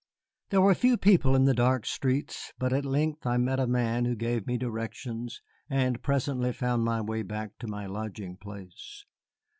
There 0.49 0.61
were 0.61 0.73
few 0.73 0.97
people 0.97 1.35
in 1.35 1.45
the 1.45 1.53
dark 1.53 1.85
streets, 1.85 2.53
but 2.57 2.73
at 2.73 2.85
length 2.85 3.27
I 3.27 3.37
met 3.37 3.59
a 3.59 3.67
man 3.67 4.05
who 4.05 4.15
gave 4.15 4.47
me 4.47 4.57
directions, 4.57 5.43
and 5.69 6.01
presently 6.01 6.51
found 6.53 6.83
my 6.83 7.01
way 7.01 7.21
back 7.21 7.59
to 7.59 7.67
my 7.67 7.85
lodging 7.85 8.35
place. 8.37 9.05